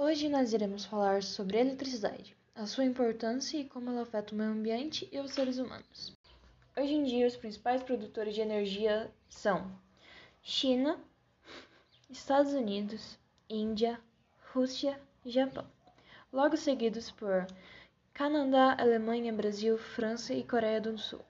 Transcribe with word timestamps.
Hoje 0.00 0.28
nós 0.28 0.52
iremos 0.52 0.84
falar 0.84 1.24
sobre 1.24 1.58
a 1.58 1.60
eletricidade, 1.60 2.36
a 2.54 2.66
sua 2.66 2.84
importância 2.84 3.58
e 3.58 3.64
como 3.64 3.90
ela 3.90 4.02
afeta 4.02 4.32
o 4.32 4.38
meio 4.38 4.52
ambiente 4.52 5.08
e 5.10 5.18
os 5.18 5.32
seres 5.32 5.58
humanos. 5.58 6.16
Hoje 6.76 6.94
em 6.94 7.02
dia, 7.02 7.26
os 7.26 7.34
principais 7.34 7.82
produtores 7.82 8.32
de 8.32 8.40
energia 8.40 9.10
são 9.28 9.68
China, 10.40 11.00
Estados 12.08 12.52
Unidos, 12.52 13.18
Índia, 13.50 14.00
Rússia 14.52 15.00
e 15.24 15.30
Japão, 15.30 15.66
logo 16.32 16.56
seguidos 16.56 17.10
por 17.10 17.44
Canadá, 18.14 18.76
Alemanha, 18.78 19.32
Brasil, 19.32 19.76
França 19.76 20.32
e 20.32 20.44
Coreia 20.44 20.80
do 20.80 20.96
Sul. 20.96 21.24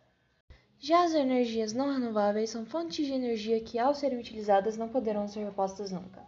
Já 0.79 1.05
as 1.05 1.15
energias 1.15 1.73
não 1.73 1.91
renováveis 1.91 2.51
são 2.51 2.67
fontes 2.67 3.07
de 3.07 3.15
energia 3.15 3.63
que, 3.63 3.79
ao 3.79 3.95
serem 3.95 4.19
utilizadas, 4.19 4.77
não 4.77 4.91
poderão 4.91 5.27
ser 5.27 5.43
repostas 5.43 5.91
nunca. 5.91 6.23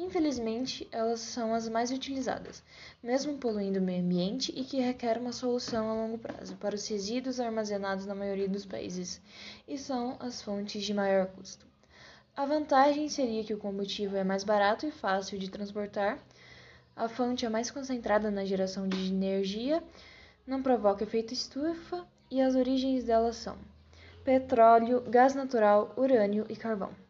Infelizmente, 0.00 0.86
elas 0.92 1.18
são 1.18 1.52
as 1.52 1.68
mais 1.68 1.90
utilizadas, 1.90 2.62
mesmo 3.02 3.36
poluindo 3.36 3.80
o 3.80 3.82
meio 3.82 4.00
ambiente 4.00 4.52
e 4.54 4.62
que 4.62 4.78
requer 4.78 5.18
uma 5.18 5.32
solução 5.32 5.90
a 5.90 5.94
longo 5.94 6.16
prazo 6.16 6.54
para 6.54 6.76
os 6.76 6.86
resíduos 6.86 7.40
armazenados 7.40 8.06
na 8.06 8.14
maioria 8.14 8.48
dos 8.48 8.64
países, 8.64 9.20
e 9.66 9.76
são 9.76 10.16
as 10.20 10.40
fontes 10.40 10.84
de 10.84 10.94
maior 10.94 11.26
custo. 11.26 11.66
A 12.36 12.46
vantagem 12.46 13.08
seria 13.08 13.42
que 13.42 13.52
o 13.52 13.58
combustível 13.58 14.20
é 14.20 14.22
mais 14.22 14.44
barato 14.44 14.86
e 14.86 14.92
fácil 14.92 15.36
de 15.36 15.50
transportar, 15.50 16.16
a 16.94 17.08
fonte 17.08 17.44
é 17.44 17.48
mais 17.48 17.68
concentrada 17.68 18.30
na 18.30 18.44
geração 18.44 18.86
de 18.86 19.08
energia, 19.08 19.82
não 20.46 20.62
provoca 20.62 21.02
efeito 21.02 21.34
estufa 21.34 22.06
e 22.30 22.40
as 22.40 22.54
origens 22.54 23.02
delas 23.02 23.34
são 23.34 23.58
petróleo, 24.22 25.00
gás 25.10 25.34
natural, 25.34 25.92
urânio 25.96 26.46
e 26.48 26.54
carvão. 26.54 27.07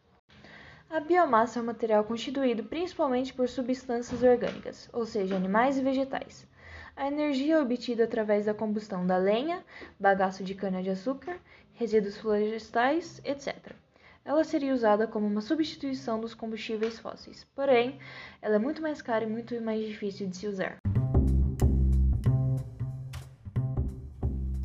A 0.91 0.99
biomassa 0.99 1.59
é 1.59 1.61
um 1.61 1.65
material 1.65 2.03
constituído 2.03 2.63
principalmente 2.63 3.31
por 3.31 3.47
substâncias 3.47 4.23
orgânicas, 4.23 4.89
ou 4.91 5.05
seja, 5.05 5.35
animais 5.35 5.77
e 5.77 5.83
vegetais. 5.83 6.47
A 6.95 7.05
energia 7.05 7.55
é 7.55 7.61
obtida 7.61 8.05
através 8.05 8.47
da 8.47 8.55
combustão 8.55 9.05
da 9.05 9.15
lenha, 9.15 9.63
bagaço 9.99 10.43
de 10.43 10.55
cana-de-açúcar, 10.55 11.37
resíduos 11.73 12.17
florestais, 12.17 13.21
etc. 13.23 13.71
Ela 14.25 14.43
seria 14.43 14.73
usada 14.73 15.05
como 15.05 15.27
uma 15.27 15.41
substituição 15.41 16.19
dos 16.19 16.33
combustíveis 16.33 16.97
fósseis, 16.97 17.45
porém, 17.53 17.99
ela 18.41 18.55
é 18.55 18.59
muito 18.59 18.81
mais 18.81 18.99
cara 18.99 19.25
e 19.25 19.27
muito 19.27 19.61
mais 19.61 19.85
difícil 19.85 20.27
de 20.27 20.37
se 20.37 20.47
usar. 20.47 20.79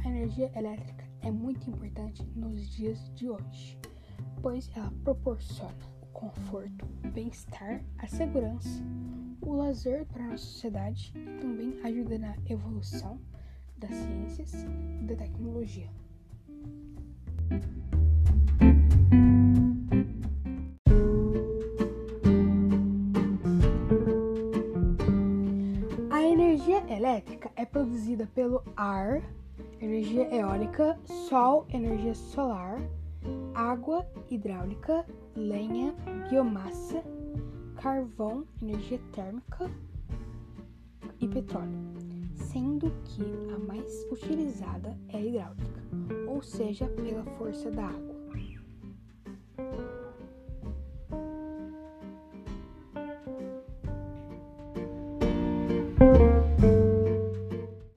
A 0.03 0.09
energia 0.09 0.51
elétrica 0.57 1.05
é 1.21 1.31
muito 1.31 1.69
importante 1.69 2.27
nos 2.35 2.67
dias 2.71 2.99
de 3.15 3.29
hoje, 3.29 3.79
pois 4.41 4.71
ela 4.75 4.91
proporciona 5.05 5.94
conforto, 6.15 6.87
bem-estar, 7.13 7.85
a 7.99 8.07
segurança, 8.07 8.83
o 9.43 9.53
lazer 9.53 10.07
para 10.07 10.25
a 10.25 10.29
nossa 10.29 10.45
sociedade 10.45 11.13
e 11.15 11.41
também 11.41 11.79
ajuda 11.83 12.17
na 12.17 12.35
evolução 12.49 13.21
das 13.77 13.91
ciências 13.91 14.55
e 15.03 15.05
da 15.05 15.17
tecnologia. 15.17 15.91
A 26.11 26.23
energia 26.23 26.83
elétrica 26.91 27.51
é 27.57 27.67
produzida 27.67 28.27
pelo 28.29 28.63
ar 28.77 29.21
energia 29.81 30.35
eólica, 30.35 30.99
sol, 31.05 31.67
energia 31.69 32.15
solar, 32.15 32.81
água 33.75 34.07
hidráulica, 34.31 35.05
lenha, 35.35 35.93
biomassa, 36.31 37.03
carvão, 37.75 38.47
energia 38.63 39.01
térmica 39.11 39.69
e 41.21 41.27
petróleo, 41.27 41.77
sendo 42.37 42.93
que 43.05 43.25
a 43.53 43.59
mais 43.59 44.07
utilizada 44.13 44.97
é 45.09 45.17
a 45.17 45.21
hidráulica, 45.21 45.83
ou 46.29 46.41
seja, 46.41 46.87
pela 46.87 47.25
força 47.37 47.69
da 47.69 47.87
água. 47.87 48.14